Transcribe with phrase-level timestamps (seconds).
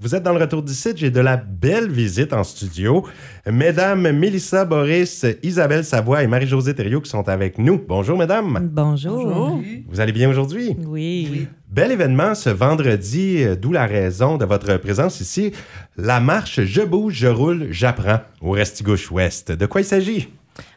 [0.00, 3.04] Vous êtes dans le retour du site, j'ai de la belle visite en studio.
[3.50, 7.82] Mesdames Mélissa Boris, Isabelle Savoie et Marie-Josée Thériault qui sont avec nous.
[7.84, 8.60] Bonjour, mesdames.
[8.70, 9.60] Bonjour.
[9.88, 10.76] Vous allez bien aujourd'hui?
[10.86, 11.48] Oui.
[11.68, 15.50] Bel événement ce vendredi, euh, d'où la raison de votre présence ici.
[15.96, 19.50] La marche Je bouge, je roule, j'apprends au Restigouche-Ouest.
[19.50, 20.28] De quoi il s'agit?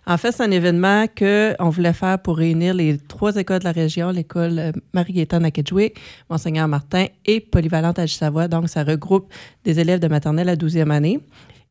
[0.07, 3.71] En fait, c'est un événement qu'on voulait faire pour réunir les trois écoles de la
[3.71, 5.99] région, l'école euh, Marie-Gaétane à Kedgewick,
[6.29, 8.47] Monseigneur Martin et Polyvalente à Savoie.
[8.47, 9.31] Donc, ça regroupe
[9.63, 11.19] des élèves de maternelle à 12e année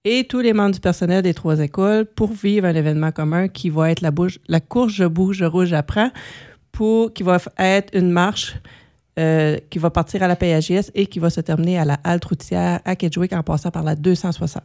[0.04, 3.68] et tous les membres du personnel des trois écoles pour vivre un événement commun qui
[3.68, 6.10] va être la, course Je bouge, j'apprends,
[6.73, 8.56] pour, qui va être une marche
[9.20, 12.24] euh, qui va partir à la PAGS et qui va se terminer à la halte
[12.24, 14.62] routière à Kedgewick en passant par la 260.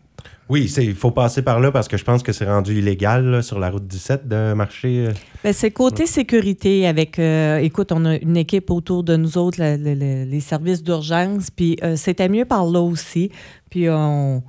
[0.50, 3.41] Oui, il faut passer par là parce que je pense que c'est rendu illégal là,
[3.41, 5.08] sur la route 17 de marcher.
[5.09, 5.12] euh.
[5.44, 9.59] Ben, c'est côté sécurité avec, euh, écoute, on a une équipe autour de nous autres,
[9.59, 13.30] la- la- la- les services d'urgence, puis euh, c'était mieux par là aussi.
[13.70, 14.42] Puis on.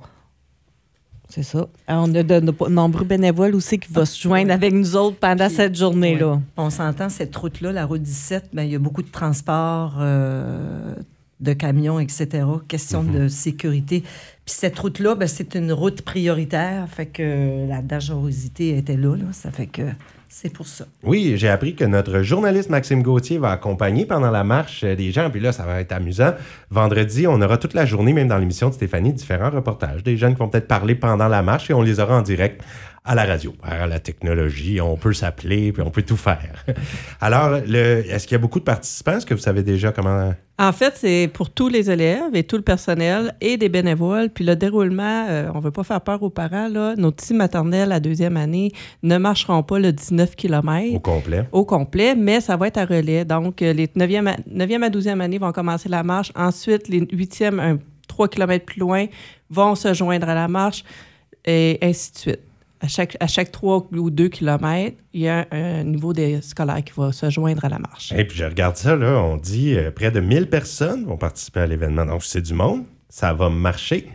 [1.29, 1.67] C'est ça.
[1.87, 5.47] On a de, de nombreux bénévoles aussi qui vont se joindre avec nous autres pendant
[5.47, 6.35] Puis, cette journée-là.
[6.35, 6.39] ouais.
[6.55, 10.95] On s'entend, cette route-là, la route 17, ben, il y a beaucoup de transports euh,
[11.39, 12.45] de camions, etc.
[12.67, 14.01] Question de sécurité.
[14.01, 16.87] Puis cette route-là, ben, c'est une route prioritaire.
[16.89, 19.25] Fait que la dangerosité était là, là.
[19.33, 19.81] Ça fait que
[20.29, 20.85] c'est pour ça.
[21.03, 25.29] Oui, j'ai appris que notre journaliste Maxime Gauthier va accompagner pendant la marche des gens.
[25.29, 26.33] Puis là, ça va être amusant.
[26.69, 30.03] Vendredi, on aura toute la journée, même dans l'émission de Stéphanie, différents reportages.
[30.03, 32.61] Des jeunes qui vont peut-être parler pendant la marche et on les aura en direct
[33.05, 33.55] à la radio.
[33.63, 36.65] À la technologie, on peut s'appeler, puis on peut tout faire.
[37.21, 39.17] Alors, est-ce qu'il y a beaucoup de participants?
[39.17, 40.33] Est-ce que vous savez déjà comment...
[40.59, 44.29] En fait, c'est pour tous les élèves et tout le personnel et des bénévoles.
[44.29, 46.67] Puis le déroulement, euh, on ne veut pas faire peur aux parents.
[46.67, 46.95] Là.
[46.97, 48.71] Nos petits maternelles à deuxième année
[49.03, 51.43] ne marcheront pas le 19 km Au complet.
[51.51, 53.23] au complet, mais ça va être à relais.
[53.23, 56.31] Donc, euh, les 9e à, 9e à 12e année vont commencer la marche.
[56.35, 57.77] Ensuite, les 8e, un,
[58.07, 59.05] 3 km plus loin,
[59.51, 60.83] vont se joindre à la marche
[61.45, 62.46] et ainsi de suite.
[62.79, 66.83] À chaque, à chaque 3 ou 2 km, il y a un, niveau des scolaires
[66.83, 68.11] qui va se joindre à la marche.
[68.11, 71.61] Et puis je regarde ça, là, on dit euh, près de 1000 personnes vont participer
[71.61, 72.05] à l'événement.
[72.05, 74.07] Donc c'est du monde, ça va marcher.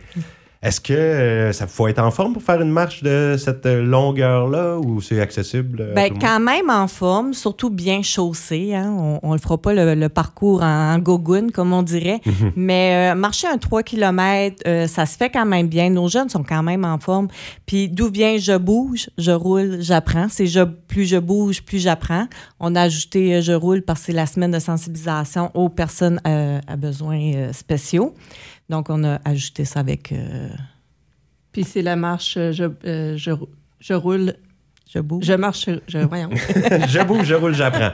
[0.63, 3.83] Est-ce que euh, ça faut être en forme pour faire une marche de cette euh,
[3.83, 5.81] longueur-là ou c'est accessible?
[5.81, 8.73] euh, Ben, quand même en forme, surtout bien chaussé.
[8.73, 9.19] Hein?
[9.21, 12.21] On ne fera pas le, le parcours en, en gogoune, comme on dirait.
[12.55, 15.89] Mais euh, marcher un 3 km, ça se fait quand même bien.
[15.89, 17.27] Nos jeunes sont quand même en forme.
[17.65, 20.27] Puis d'où vient je bouge, je roule, j'apprends.
[20.29, 22.27] C'est je, plus je bouge, plus j'apprends.
[22.61, 26.75] On a ajouté je roule parce que c'est la semaine de sensibilisation aux personnes à
[26.77, 28.13] besoins spéciaux.
[28.69, 30.49] Donc, on a ajouté ça avec euh,
[31.51, 33.31] Puis c'est la marche, euh, je, euh, je,
[33.79, 34.35] je roule,
[34.93, 35.25] je bouge.
[35.25, 36.29] je marche, je, voyons.
[36.87, 37.91] je bouge, je roule, j'apprends.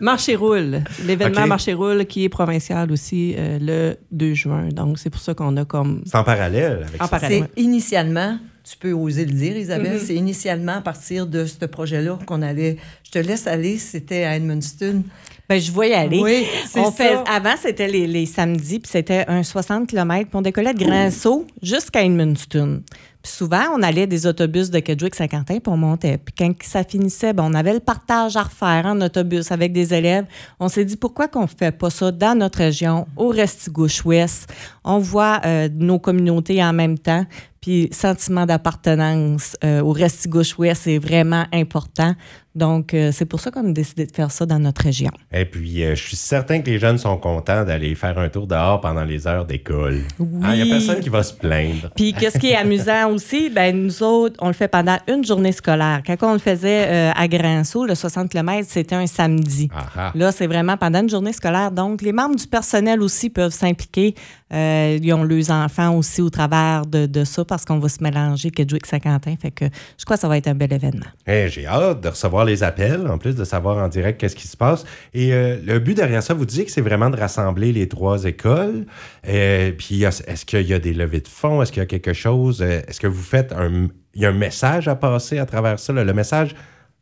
[0.00, 0.82] Marche et roule.
[1.04, 1.48] L'événement OK.
[1.48, 4.68] Marche et roule qui est provincial aussi euh, le 2 juin.
[4.68, 6.02] Donc, c'est pour ça qu'on a comme.
[6.06, 7.18] C'est en parallèle avec En ça.
[7.20, 10.02] C'est initialement, tu peux oser le dire, Isabelle, Mhm.
[10.06, 12.76] c'est initialement à partir de ce projet-là qu'on allait.
[13.04, 15.02] Je te laisse aller, c'était à Edmundston.
[15.48, 16.20] Ben, je vais y aller.
[16.22, 17.24] Oui, On fait, ça.
[17.28, 21.46] avant, c'était les, les samedis, puis c'était un 60 km, puis on décollait de Grand-Sault
[21.60, 22.82] jusqu'à Edmundston.
[23.22, 26.16] Puis souvent, on allait des autobus de Kedgewick-Saint-Quentin, puis on montait.
[26.18, 29.92] Puis quand ça finissait, ben, on avait le partage à refaire en autobus avec des
[29.92, 30.24] élèves.
[30.58, 34.46] On s'est dit, pourquoi qu'on ne fait pas ça dans notre région, au Restigouche-Ouest?
[34.84, 37.26] On voit euh, nos communautés en même temps,
[37.60, 42.14] puis sentiment d'appartenance euh, au Restigouche-Ouest est vraiment important.
[42.56, 45.10] Donc, euh, c'est pour ça qu'on a décidé de faire ça dans notre région.
[45.32, 48.48] Et puis, euh, je suis certain que les jeunes sont contents d'aller faire un tour
[48.48, 50.00] dehors pendant les heures d'école.
[50.18, 50.70] Il n'y a Oui.
[50.70, 51.90] personne qui va se plaindre.
[51.94, 55.52] Puis qu'est-ce qui est amusant aussi, ben nous autres, on le fait pendant une journée
[55.52, 56.02] scolaire.
[56.04, 59.68] Quand on le faisait euh, à Grand-Sault, le 60 km, c'était un samedi.
[59.72, 60.12] Ah, ah.
[60.16, 61.70] Là, c'est vraiment pendant une journée scolaire.
[61.70, 64.14] Donc, les membres du personnel aussi peuvent s'impliquer.
[64.52, 68.50] Ils ont leurs enfants aussi au travers de, de ça parce qu'on va se mélanger
[68.50, 69.34] Kedgewick-Saint-Quentin.
[69.40, 69.66] Fait que
[69.98, 71.04] je crois que ça va être un bel événement.
[71.26, 74.48] Eh, J'ai hâte de recevoir les appels, en plus de savoir en direct qu'est-ce qui
[74.48, 74.84] se passe.
[75.12, 78.24] Et euh, le but derrière ça, vous disiez que c'est vraiment de rassembler les trois
[78.24, 78.86] écoles.
[79.28, 81.60] Euh, puis, est-ce qu'il y a des levées de fonds?
[81.60, 82.62] Est-ce qu'il y a quelque chose?
[82.62, 83.88] Euh, Est-ce que vous faites un...
[84.14, 85.92] Il y a un message à passer à travers ça?
[85.92, 86.02] là?
[86.04, 86.54] Le message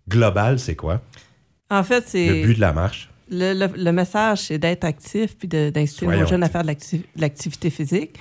[0.09, 1.01] global, c'est quoi?
[1.71, 2.27] En fait, c'est.
[2.27, 3.11] Le but de la marche?
[3.31, 6.75] Le, le- le message, c'est d'être actif puis d'inciter nos jeunes à faire de
[7.17, 8.19] l'activité physique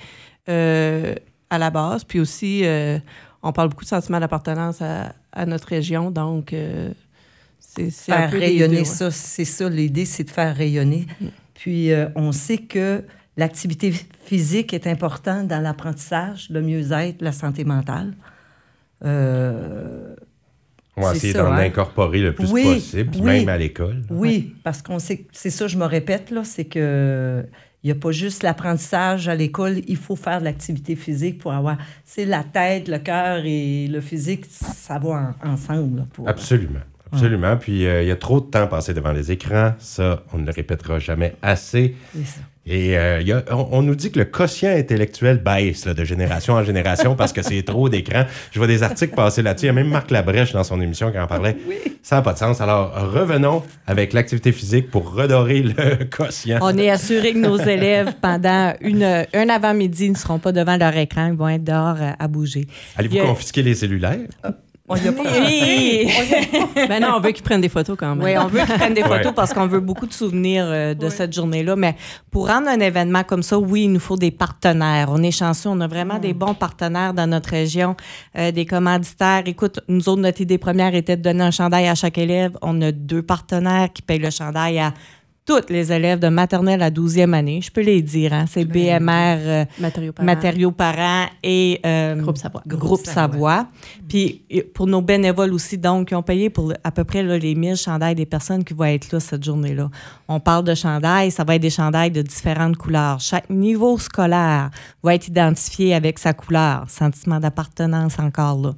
[0.49, 1.15] euh,
[1.49, 2.03] à la base.
[2.03, 2.97] Puis aussi, euh,
[3.43, 6.11] on parle beaucoup de sentiment d'appartenance à, à notre région.
[6.11, 6.89] Donc, euh,
[7.59, 8.85] c'est un Faire peu rayonner deux, ouais.
[8.85, 9.69] ça, c'est ça.
[9.69, 11.05] L'idée, c'est de faire rayonner.
[11.53, 13.03] Puis, euh, on sait que
[13.37, 13.93] l'activité
[14.25, 18.13] physique est importante dans l'apprentissage, le mieux-être, la santé mentale.
[19.05, 20.15] Euh,
[20.95, 21.57] On va essayer d'en hein?
[21.57, 23.21] incorporer le plus Oui, possible, oui.
[23.21, 24.01] même à l'école.
[24.09, 27.45] Oui, parce qu'on sait, que- c'est ça, je me répète, là, c'est que
[27.83, 31.53] il n'y a pas juste l'apprentissage à l'école, il faut faire de l'activité physique pour
[31.53, 36.05] avoir, c'est la tête, le cœur et le physique, ça va en- ensemble.
[36.13, 36.79] pour- Absolument.
[37.11, 37.57] Absolument.
[37.57, 39.73] Puis euh, il y a trop de temps passé devant les écrans.
[39.79, 41.95] Ça, on ne le répétera jamais assez.
[42.15, 42.39] C'est ça.
[42.69, 45.93] Et euh, il y a- on, on nous dit que le quotient intellectuel baisse là,
[45.93, 48.25] de génération en génération parce que c'est trop d'écran.
[48.51, 49.67] Je vois des articles passer là-dessus.
[49.67, 51.55] Il y a même Marc Labrèche dans son émission qui en parlait.
[52.03, 52.59] Ça n'a pas de sens.
[52.59, 56.59] Alors, revenons avec l'activité physique pour redorer le quotient.
[56.61, 60.95] On est assuré que nos élèves, pendant une, un avant-midi, ne seront pas devant leur
[60.97, 62.67] écran, ils vont être dehors euh, à bouger.
[62.97, 64.19] Allez-vous a- confisquer les cellulaires?
[64.89, 66.09] On y a pas Oui,
[66.87, 68.23] Ben non, on veut qu'ils prennent des photos quand même.
[68.23, 69.33] Oui, on veut qu'ils prennent des photos Ouais.
[69.35, 71.75] parce qu'on veut beaucoup de souvenirs euh, de cette journée-là.
[71.75, 71.95] Mais
[72.31, 75.09] pour rendre un événement comme ça, oui, il nous faut des partenaires.
[75.11, 77.97] On est chanceux, on a vraiment des bons partenaires dans notre région,
[78.37, 79.43] euh, des commanditaires.
[79.45, 82.57] Écoute, nous autres, notre idée première était de donner un chandail à chaque élève.
[82.61, 84.93] On a deux partenaires qui payent le chandail à
[85.47, 87.61] tous les élèves de maternelle à 12e année.
[87.61, 89.37] Je peux les dire, hein, c'est BMR.
[89.39, 90.25] euh, Matériaux parents.
[90.25, 92.61] Matériaux parents et euh, Groupe Savoie.
[92.67, 93.67] Groupe, Groupe Savoie.
[94.09, 97.37] Puis et pour nos bénévoles aussi, donc, qui ont payé pour à peu près là,
[97.37, 99.89] les 1000 chandails des personnes qui vont être là cette journée-là.
[100.27, 103.21] On parle de chandails, ça va être des chandails de différentes couleurs.
[103.21, 104.69] Chaque niveau scolaire
[105.01, 106.83] va être identifié avec sa couleur.
[106.89, 108.73] Sentiment d'appartenance encore là.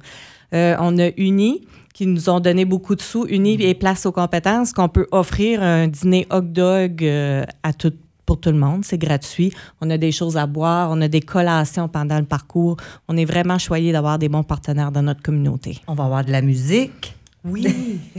[0.54, 1.66] Euh, on a Uni
[2.00, 3.26] qui nous ont donné beaucoup de sous.
[3.28, 7.92] Uni et Place aux compétences qu'on peut offrir un dîner hot dog euh, à tout,
[8.24, 8.86] pour tout le monde.
[8.86, 9.52] C'est gratuit.
[9.82, 10.88] On a des choses à boire.
[10.90, 12.78] On a des collations pendant le parcours.
[13.06, 15.76] On est vraiment choyé d'avoir des bons partenaires dans notre communauté.
[15.86, 17.14] On va avoir de la musique.
[17.44, 17.66] Oui.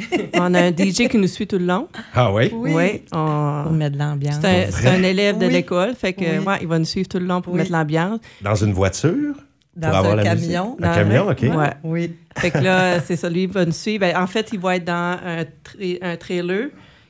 [0.36, 1.88] On a un DJ qui nous suit tout le long.
[2.13, 2.51] Ah oui?
[2.54, 3.01] Oui.
[3.12, 4.38] on- pour mettre de l'ambiance.
[4.42, 5.54] C'est un, élève de Oui.
[5.54, 6.45] l'école, fait que Oui.
[6.45, 7.60] ouais, il va nous suivre tout le long pour Oui.
[7.60, 8.19] mettre l'ambiance.
[8.44, 9.34] Dans une voiture?
[9.75, 10.77] Dans pour avoir un camion.
[10.81, 11.41] Un Dans- camion, OK.
[11.41, 11.73] Ouais.
[11.83, 12.15] Oui.
[12.38, 14.01] Fait que là, c'est ça, lui il va nous suivre.
[14.01, 16.69] Ben, en fait, il va être dans un, tra- un trailer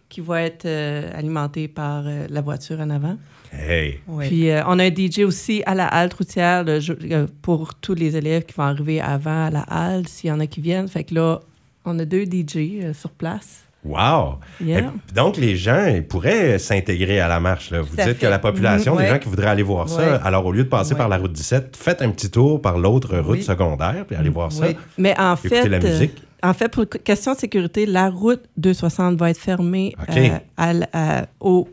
[0.10, 3.18] qui va être euh, alimenté par euh, la voiture en avant.
[3.54, 4.00] Hey!
[4.08, 4.28] oui.
[4.28, 8.16] Puis euh, on a un DJ aussi à la halte routière le pour tous les
[8.16, 10.88] élèves qui vont arriver avant à la halte, s'il y en a qui viennent.
[10.88, 11.40] Fait que là,
[11.84, 13.64] on a deux DJ euh, sur place.
[13.84, 14.36] Wow!
[14.64, 14.94] Yeah.
[15.16, 17.72] Donc, les gens ils pourraient s'intégrer à la marche.
[17.72, 17.82] Là.
[17.82, 19.10] Vous dites que la population, des ouais.
[19.10, 20.20] gens qui voudraient aller voir ça, Ouais.
[20.24, 20.98] alors au lieu de passer Ouais.
[21.00, 23.44] par la route 17, faites un petit tour par l'autre route Oui.
[23.44, 24.66] secondaire, puis allez voir ça.
[25.00, 26.22] Mais en Écoutez fait, la euh, musique.
[26.44, 31.26] en fait, pour question de sécurité, la route 260 va être fermée euh, à à-
[31.40, 31.68] au.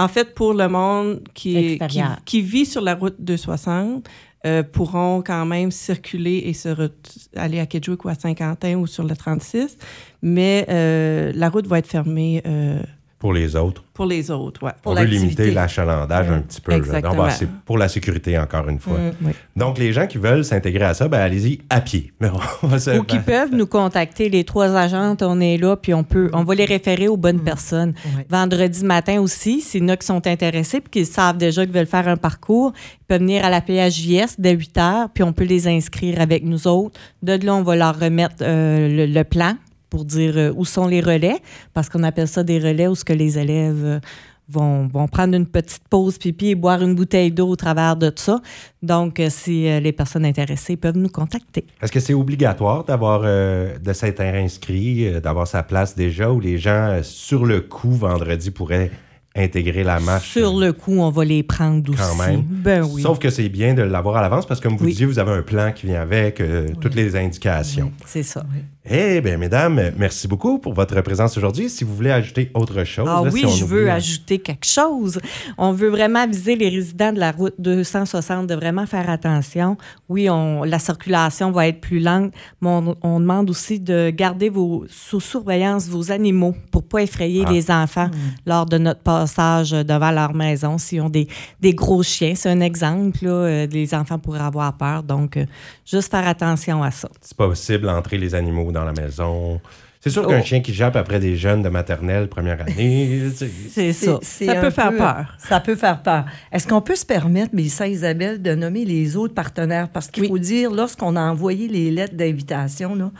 [0.00, 1.78] En fait, pour le monde qui,
[2.24, 4.08] qui, vit sur la route 260,
[4.46, 6.90] euh, pourront quand même circuler et se
[7.36, 9.76] aller à Kedgewick ou à Saint-Quentin ou sur le 36,
[10.22, 12.80] mais euh, la route va être fermée euh,
[13.20, 14.62] Pour les autres, pour les autres.
[14.62, 14.72] Ouais.
[14.82, 16.72] Pour on veut limiter l'achalandage un petit peu.
[16.72, 17.14] Exactement.
[17.14, 18.96] Donc, bah, c'est pour la sécurité, encore une fois.
[18.98, 19.12] Mm.
[19.26, 19.32] Oui.
[19.54, 22.12] Donc, les gens qui veulent s'intégrer à ça, ben, allez-y à pied.
[22.20, 22.28] Mais
[22.62, 25.92] on va se- Ou qui peuvent nous contacter, les trois agentes, on est là, puis
[25.92, 27.92] on peut, on va les référer aux bonnes personnes.
[28.16, 28.26] Ouais.
[28.30, 31.74] Vendredi matin aussi, s'il y en a qui sont intéressés puis qui savent déjà qu'ils
[31.74, 35.34] veulent faire un parcours, ils peuvent venir à la PHJS dès 8 heures, puis on
[35.34, 36.98] peut les inscrire avec nous autres.
[37.22, 39.56] De là, on va leur remettre euh, le, le plan
[39.90, 41.36] pour dire euh, où sont les relais,
[41.74, 44.00] parce qu'on appelle ça des relais où ce que les élèves euh,
[44.48, 48.08] vont, vont prendre une petite pause pipi et boire une bouteille d'eau au travers de
[48.10, 48.40] tout ça.
[48.82, 51.66] Donc, euh, si les personnes intéressées peuvent nous contacter.
[51.82, 56.58] Est-ce que c'est obligatoire d'avoir euh, de s'être inscrit, d'avoir sa place déjà, ou les
[56.58, 58.90] gens, sur le coup, vendredi, pourraient
[59.36, 60.30] intégrer la marche?
[60.32, 62.00] Sur le coup, on va les prendre aussi.
[62.02, 62.42] Quand même.
[62.42, 63.02] Ben oui.
[63.02, 64.90] Sauf que c'est bien de l'avoir à l'avance parce que, comme vous Oui.
[64.90, 67.92] disiez, vous avez un plan qui vient avec euh, toutes les indications.
[68.04, 68.44] C'est ça.
[68.92, 71.70] Eh bien, mesdames, euh, merci beaucoup pour votre présence aujourd'hui.
[71.70, 73.06] Si vous voulez ajouter autre chose.
[73.08, 75.20] Ah là, oui, si on je oublie- veux ajouter quelque chose.
[75.58, 79.76] On veut vraiment aviser les résidents de la route 260 de vraiment faire attention.
[80.08, 84.48] Oui, on, la circulation va être plus lente, mais on, on demande aussi de garder
[84.48, 87.52] vos, sous surveillance vos animaux pour pas effrayer Ah.
[87.52, 88.10] les enfants
[88.44, 90.78] lors de notre passage devant leur maison.
[90.78, 91.28] S'ils ont des,
[91.60, 95.04] des gros chiens, c'est un exemple, là, euh, les enfants pourraient avoir peur.
[95.04, 95.44] Donc, euh,
[95.86, 97.08] juste faire attention à ça.
[97.20, 99.60] C'est pas possible d'entrer les animaux dans la maison.
[100.02, 100.44] C'est sûr qu'un Oh.
[100.44, 103.20] chien qui jappe après des jeunes de maternelle première année,
[103.70, 104.18] c'est- ça.
[104.22, 105.36] C'est Ça peut faire peu- peur.
[105.38, 106.24] Ça peut faire peur.
[106.52, 109.90] Est-ce qu'on peut se permettre, Mélissa Isabelle, de nommer les autres partenaires?
[109.90, 113.10] Parce qu'il faut dire, lorsqu'on a envoyé les lettres d'invitation, là,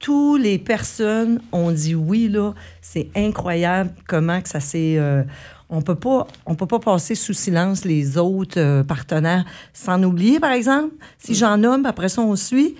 [0.00, 2.28] toutes les personnes ont dit oui.
[2.28, 2.52] là.
[2.82, 4.96] C'est incroyable comment que ça s'est...
[4.98, 5.22] euh,
[5.68, 9.44] on peut pas, on peut pas passer sous silence les autres euh, partenaires.
[9.72, 12.74] Sans oublier, par exemple, si j'en nomme, après ça, on suit.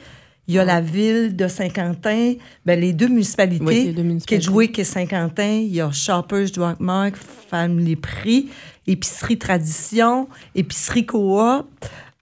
[0.48, 2.34] Il y a la ville de Saint-Quentin,
[2.64, 4.46] ben, les deux municipalités, Oui, les deux municipalités.
[4.46, 5.62] Kedgewick et Saint-Quentin.
[5.64, 7.16] Il y a Shoppers Drug Mart,
[7.50, 8.48] Family Prix,
[8.86, 11.66] Épicerie Tradition, Épicerie Coop,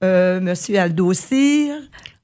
[0.02, 1.74] euh, Monsieur Aldo Cyr.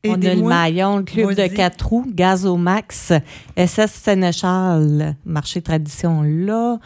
[0.06, 3.12] On a le maillon, le club de quatre roues, Gazomax,
[3.54, 6.78] SS Sénéchal, marché tradition là,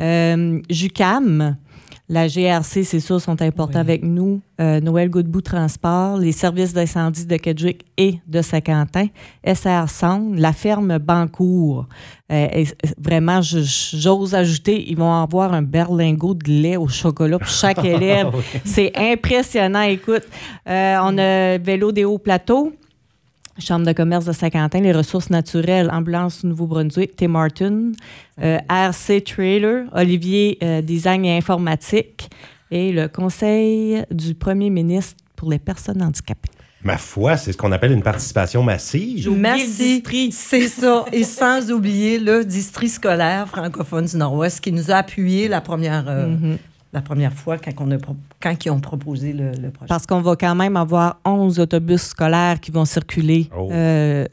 [0.00, 1.56] euh, Jucam,
[2.14, 3.80] La GRC, c'est sûr, sont importants Oui.
[3.80, 4.40] avec nous.
[4.60, 9.08] Euh, Noël Godbout Transport, les services d'incendie de Kedgewick et de Saint-Quentin,
[9.44, 11.86] SR Sound, la ferme Bancourt.
[12.30, 12.66] Euh, et
[12.96, 18.28] vraiment, j'ose ajouter, ils vont avoir un berlingot de lait au chocolat pour chaque élève.
[18.64, 19.82] C'est impressionnant.
[19.82, 20.22] Écoute,
[20.68, 22.72] euh, on a Vélo des Hauts Plateaux.
[23.58, 27.92] Chambre de commerce de Saint-Quentin, les ressources naturelles, Ambulance Nouveau-Brunswick, Tim Martin,
[28.42, 32.28] euh, RC Trailer, Olivier euh, Design et Informatique
[32.72, 36.50] et le Conseil du premier ministre pour les personnes handicapées.
[36.82, 39.30] Ma foi, c'est ce qu'on appelle une participation massive.
[39.30, 40.02] Merci.
[40.32, 41.04] C'est ça.
[41.12, 46.04] Et sans oublier le district scolaire francophone du Nord-Ouest qui nous a appuyés la première,
[46.08, 46.58] euh, Mhm.
[46.94, 47.96] La première fois quand, on a
[48.40, 49.88] quand ils ont proposé le, le projet.
[49.88, 53.68] Parce qu'on va quand même avoir 11 autobus scolaires qui vont circuler Oh.
[53.72, 54.26] euh,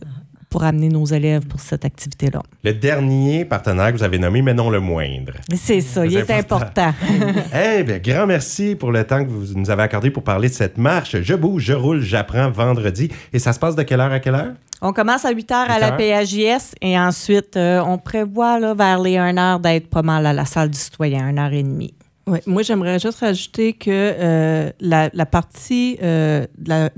[0.49, 2.41] pour amener nos élèves pour cette activité-là.
[2.63, 5.31] Le dernier partenaire que vous avez nommé, mais non le moindre.
[5.55, 6.93] C'est ça, il est important.
[7.55, 10.53] Eh bien, grand merci pour le temps que vous nous avez accordé pour parler de
[10.53, 11.15] cette marche.
[11.21, 13.09] Je bouge, je roule, j'apprends vendredi.
[13.31, 14.51] Et ça se passe de quelle heure à quelle heure?
[14.81, 15.97] On commence à 8 h à 8 la heures.
[15.97, 20.33] PAJS et ensuite, euh, on prévoit là, vers les 1 h d'être pas mal à
[20.33, 21.93] la salle du citoyen, 1 h et demie.
[22.27, 22.41] Ouais.
[22.45, 26.89] Moi, j'aimerais juste rajouter que euh, la, la partie euh, la,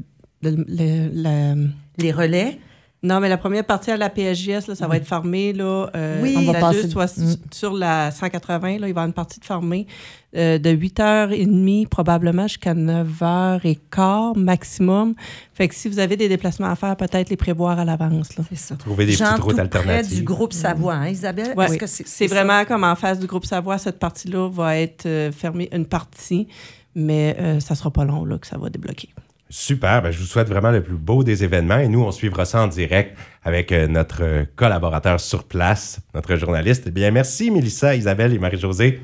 [0.42, 1.56] le- la-
[1.98, 2.60] Les relais,
[3.04, 5.52] Non, mais la première partie à la PSJS, là, ça va être fermé.
[5.52, 6.36] Là, euh, Oui.
[6.38, 7.36] on va passer- soit Mm.
[7.52, 9.88] sur la 180, là, il va y avoir une partie de fermée
[10.36, 15.14] euh, de 8h30 probablement jusqu'à 9h15 maximum.
[15.54, 18.30] Fait que si vous avez des déplacements à faire, peut-être les prévoir à l'avance.
[18.50, 18.76] c'est ça.
[18.76, 20.08] Trouver des Jean, petites routes alternatives.
[20.08, 21.54] près du groupe Savoie, hein, Isabelle?
[21.56, 21.68] Ouais.
[21.86, 25.86] C'est, vraiment comme en face du groupe Savoie, cette partie-là va être euh, fermée une
[25.86, 26.48] partie,
[26.96, 29.10] mais euh, ça sera pas long là, que ça va débloquer.
[29.56, 32.44] Super, ben, je vous souhaite vraiment le plus beau des événements et nous, on suivra
[32.44, 36.86] ça en direct avec euh, notre euh, collaborateur sur place, notre journaliste.
[36.88, 39.00] Eh bien, merci Mélissa, Isabelle et Marie-Josée.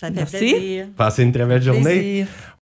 [0.00, 0.36] Ça fait Merci.
[0.36, 0.86] plaisir.
[0.96, 1.82] Passez une très belle journée.
[1.82, 2.26] Plaisir.